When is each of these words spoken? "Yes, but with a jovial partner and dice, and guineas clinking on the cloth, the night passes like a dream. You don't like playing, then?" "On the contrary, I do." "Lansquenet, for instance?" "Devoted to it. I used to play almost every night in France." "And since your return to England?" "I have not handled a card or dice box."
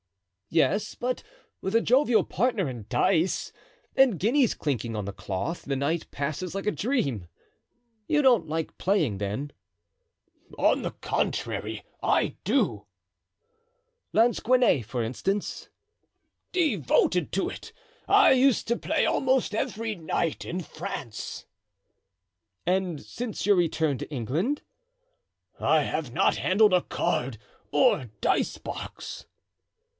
"Yes, 0.49 0.95
but 0.95 1.23
with 1.61 1.75
a 1.75 1.79
jovial 1.79 2.23
partner 2.25 2.67
and 2.67 2.89
dice, 2.89 3.53
and 3.95 4.19
guineas 4.19 4.53
clinking 4.55 4.95
on 4.95 5.05
the 5.05 5.13
cloth, 5.13 5.61
the 5.61 5.77
night 5.77 6.09
passes 6.11 6.53
like 6.55 6.65
a 6.65 6.71
dream. 6.71 7.27
You 8.07 8.21
don't 8.23 8.49
like 8.49 8.77
playing, 8.79 9.19
then?" 9.19 9.53
"On 10.57 10.81
the 10.81 10.91
contrary, 11.01 11.83
I 12.03 12.35
do." 12.43 12.85
"Lansquenet, 14.11 14.83
for 14.85 15.03
instance?" 15.03 15.69
"Devoted 16.51 17.31
to 17.33 17.47
it. 17.47 17.71
I 18.07 18.31
used 18.31 18.67
to 18.69 18.75
play 18.77 19.05
almost 19.05 19.53
every 19.55 19.95
night 19.95 20.43
in 20.43 20.61
France." 20.61 21.45
"And 22.65 23.01
since 23.05 23.45
your 23.45 23.55
return 23.55 23.99
to 23.99 24.09
England?" 24.11 24.63
"I 25.59 25.83
have 25.83 26.11
not 26.11 26.37
handled 26.37 26.73
a 26.73 26.81
card 26.81 27.37
or 27.71 28.09
dice 28.19 28.57
box." 28.57 29.27